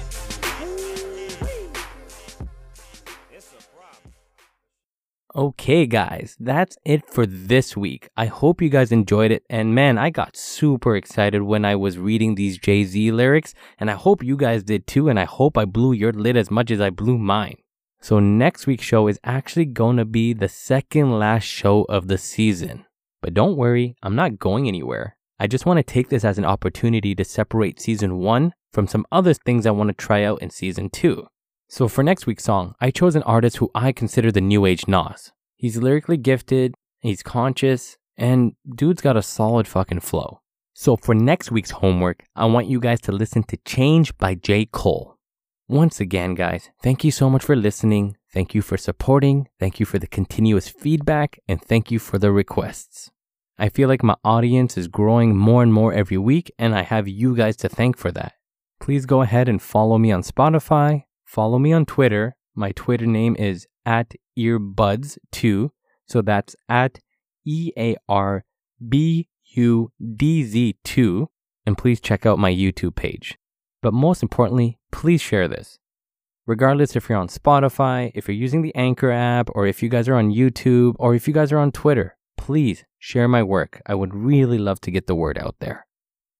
Okay, 5.38 5.86
guys, 5.86 6.36
that's 6.40 6.80
it 6.84 7.08
for 7.08 7.28
this 7.28 7.78
week. 7.78 8.10
I 8.18 8.26
hope 8.26 8.60
you 8.60 8.70
guys 8.70 8.92
enjoyed 8.92 9.30
it. 9.30 9.44
And 9.52 9.76
man, 9.76 10.00
I 10.00 10.10
got 10.10 10.36
super 10.36 10.96
excited 10.96 11.44
when 11.44 11.64
I 11.64 11.76
was 11.76 12.00
reading 12.00 12.34
these 12.34 12.58
Jay 12.58 12.84
Z 12.86 13.12
lyrics. 13.12 13.54
And 13.78 13.92
I 13.92 13.94
hope 13.94 14.24
you 14.24 14.36
guys 14.36 14.64
did 14.64 14.88
too. 14.88 15.10
And 15.10 15.20
I 15.20 15.26
hope 15.26 15.56
I 15.56 15.66
blew 15.66 15.94
your 15.94 16.12
lid 16.12 16.38
as 16.38 16.50
much 16.50 16.72
as 16.72 16.82
I 16.82 16.90
blew 16.90 17.20
mine. 17.20 17.58
So, 18.02 18.20
next 18.20 18.66
week's 18.66 18.84
show 18.84 19.08
is 19.08 19.20
actually 19.24 19.66
going 19.66 19.98
to 19.98 20.06
be 20.06 20.34
the 20.34 20.50
second 20.50 21.20
last 21.20 21.44
show 21.44 21.84
of 21.84 22.08
the 22.08 22.18
season. 22.18 22.86
But 23.22 23.36
don't 23.36 23.58
worry, 23.58 23.96
I'm 24.02 24.16
not 24.16 24.40
going 24.40 24.68
anywhere. 24.68 25.18
I 25.40 25.46
just 25.46 25.68
want 25.68 25.78
to 25.78 25.84
take 25.84 26.10
this 26.10 26.26
as 26.26 26.40
an 26.40 26.46
opportunity 26.46 27.14
to 27.14 27.24
separate 27.24 27.80
season 27.80 28.18
one 28.18 28.54
from 28.74 28.88
some 28.88 29.06
other 29.12 29.36
things 29.36 29.68
I 29.68 29.72
want 29.72 29.90
to 29.90 29.94
try 29.94 30.24
out 30.24 30.42
in 30.42 30.50
season 30.50 30.90
two. 30.90 31.28
So 31.70 31.90
for 31.90 32.02
next 32.02 32.26
week's 32.26 32.46
song, 32.46 32.76
I 32.80 32.92
chose 32.92 33.16
an 33.16 33.24
artist 33.24 33.58
who 33.58 33.70
I 33.76 33.92
consider 33.92 34.32
the 34.32 34.42
new 34.42 34.66
age 34.66 34.88
Nas. 34.88 35.32
He's 35.58 35.78
lyrically 35.78 36.18
gifted, 36.18 36.74
he's 37.02 37.22
conscious, 37.22 37.98
and 38.16 38.54
dude's 38.76 39.02
got 39.02 39.18
a 39.18 39.22
solid 39.22 39.68
fucking 39.68 40.00
flow. 40.00 40.40
So 40.74 40.96
for 40.96 41.14
next 41.14 41.52
week's 41.52 41.72
homework, 41.72 42.24
I 42.36 42.46
want 42.46 42.68
you 42.68 42.80
guys 42.80 43.02
to 43.02 43.12
listen 43.12 43.44
to 43.44 43.58
Change 43.66 44.18
by 44.18 44.36
J. 44.36 44.66
Cole. 44.66 45.18
Once 45.68 46.00
again, 46.00 46.36
guys, 46.36 46.70
thank 46.82 47.04
you 47.04 47.12
so 47.12 47.30
much 47.30 47.44
for 47.44 47.56
listening. 47.56 48.16
Thank 48.34 48.56
you 48.56 48.62
for 48.62 48.78
supporting. 48.78 49.50
Thank 49.60 49.82
you 49.82 49.86
for 49.86 50.00
the 50.00 50.08
continuous 50.08 50.70
feedback. 50.70 51.40
And 51.50 51.62
thank 51.62 51.92
you 51.92 52.00
for 52.00 52.18
the 52.18 52.32
requests. 52.32 53.12
I 53.60 53.70
feel 53.70 53.90
like 53.90 54.04
my 54.04 54.16
audience 54.24 54.78
is 54.78 54.88
growing 54.88 55.36
more 55.36 55.64
and 55.64 55.74
more 55.74 55.92
every 55.92 56.18
week, 56.18 56.52
and 56.58 56.76
I 56.76 56.84
have 56.84 57.08
you 57.08 57.36
guys 57.36 57.58
to 57.58 57.68
thank 57.68 57.98
for 57.98 58.12
that. 58.12 58.34
Please 58.80 59.06
go 59.06 59.24
ahead 59.24 59.50
and 59.50 59.60
follow 59.62 59.98
me 59.98 60.12
on 60.12 60.22
Spotify, 60.22 61.06
follow 61.28 61.60
me 61.60 61.74
on 61.74 61.86
Twitter. 61.86 62.36
My 62.56 62.72
Twitter 62.72 63.06
name 63.06 63.36
is 63.38 63.68
at 63.86 64.14
earbuds2. 64.38 65.70
So 66.08 66.22
that's 66.22 66.56
at 66.68 67.00
E 67.46 67.72
A 67.78 67.96
R 68.10 68.46
B 68.88 69.28
U 69.56 69.92
D 70.16 70.44
Z 70.44 70.78
2. 70.84 71.30
And 71.66 71.78
please 71.78 72.00
check 72.00 72.26
out 72.26 72.40
my 72.40 72.52
YouTube 72.52 72.96
page. 72.96 73.38
But 73.82 73.94
most 73.94 74.24
importantly, 74.24 74.80
please 74.92 75.22
share 75.22 75.48
this. 75.48 75.78
Regardless 76.46 76.96
if 76.96 77.10
you're 77.10 77.18
on 77.18 77.28
Spotify, 77.28 78.10
if 78.16 78.28
you're 78.28 78.36
using 78.36 78.62
the 78.62 78.74
Anchor 78.74 79.12
app, 79.12 79.50
or 79.54 79.68
if 79.68 79.84
you 79.84 79.90
guys 79.90 80.08
are 80.08 80.16
on 80.16 80.32
YouTube, 80.32 80.96
or 80.98 81.14
if 81.14 81.28
you 81.28 81.34
guys 81.34 81.52
are 81.52 81.58
on 81.58 81.74
Twitter, 81.74 82.16
please 82.38 82.86
share 82.98 83.28
my 83.28 83.44
work. 83.44 83.82
I 83.86 83.96
would 83.96 84.16
really 84.16 84.58
love 84.58 84.80
to 84.82 84.92
get 84.92 85.08
the 85.08 85.16
word 85.16 85.38
out 85.38 85.56
there. 85.60 85.86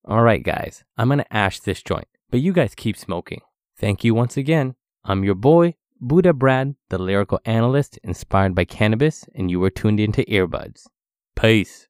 All 0.06 0.24
right, 0.24 0.42
guys, 0.42 0.86
I'm 0.98 1.10
going 1.10 1.20
to 1.20 1.34
ash 1.34 1.60
this 1.60 1.84
joint. 1.84 2.08
but 2.30 2.40
you 2.40 2.54
guys 2.54 2.74
keep 2.76 2.98
smoking. 2.98 3.42
Thank 3.80 4.04
you 4.04 4.16
once 4.16 4.38
again. 4.38 4.74
I'm 5.06 5.24
your 5.24 5.36
boy, 5.36 5.76
Buddha 6.02 6.34
Brad, 6.34 6.74
the 6.90 6.98
lyrical 6.98 7.40
analyst 7.46 8.00
inspired 8.04 8.56
by 8.56 8.66
cannabis, 8.66 9.24
and 9.36 9.52
you 9.52 9.64
are 9.64 9.70
tuned 9.70 10.00
into 10.00 10.24
Earbuds. 10.24 10.88
Peace. 11.36 11.88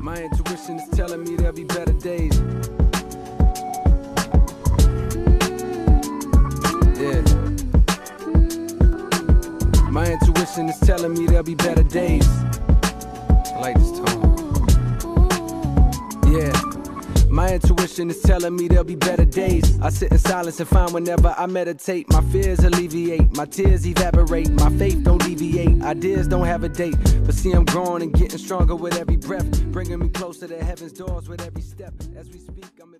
My 0.00 0.16
intuition 0.16 0.76
is 0.76 0.88
telling 0.96 1.24
me 1.24 1.36
there'll 1.36 1.52
be 1.52 1.64
better 1.64 1.92
days. 1.92 2.38
Yeah. 6.98 7.20
My 9.90 10.06
intuition 10.10 10.70
is 10.70 10.80
telling 10.80 11.12
me 11.12 11.26
there'll 11.26 11.42
be 11.42 11.54
better 11.54 11.82
days. 11.82 12.26
I 12.26 13.58
like 13.60 13.76
this 13.76 13.92
tone. 13.98 14.24
Yeah. 16.32 16.68
My 17.38 17.54
intuition 17.54 18.10
is 18.10 18.20
telling 18.20 18.56
me 18.56 18.66
there'll 18.66 18.82
be 18.82 18.96
better 18.96 19.24
days. 19.24 19.80
I 19.80 19.90
sit 19.90 20.10
in 20.10 20.18
silence 20.18 20.58
and 20.58 20.68
find 20.68 20.92
whenever 20.92 21.32
I 21.38 21.46
meditate, 21.46 22.10
my 22.10 22.20
fears 22.32 22.58
alleviate, 22.64 23.36
my 23.36 23.44
tears 23.44 23.86
evaporate, 23.86 24.50
my 24.50 24.70
faith 24.70 25.04
don't 25.04 25.22
deviate, 25.22 25.80
ideas 25.84 26.26
don't 26.26 26.46
have 26.46 26.64
a 26.64 26.68
date. 26.68 26.96
But 27.24 27.36
see, 27.36 27.52
I'm 27.52 27.64
growing 27.64 28.02
and 28.02 28.12
getting 28.12 28.38
stronger 28.38 28.74
with 28.74 28.98
every 28.98 29.18
breath, 29.18 29.48
bringing 29.66 30.00
me 30.00 30.08
closer 30.08 30.48
to 30.48 30.64
heaven's 30.64 30.92
doors 30.92 31.28
with 31.28 31.40
every 31.46 31.62
step. 31.62 31.94
As 32.16 32.28
we 32.28 32.40
speak, 32.40 32.72
I'm 32.82 32.96